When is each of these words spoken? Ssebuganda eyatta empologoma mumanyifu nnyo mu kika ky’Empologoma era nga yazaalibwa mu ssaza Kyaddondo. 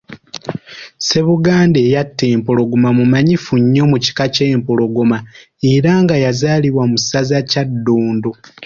Ssebuganda 0.99 1.79
eyatta 1.85 2.25
empologoma 2.35 2.89
mumanyifu 2.97 3.53
nnyo 3.61 3.83
mu 3.91 3.97
kika 4.05 4.25
ky’Empologoma 4.33 5.17
era 5.73 5.91
nga 6.03 6.15
yazaalibwa 6.23 6.83
mu 6.91 6.97
ssaza 7.01 7.37
Kyaddondo. 7.49 8.31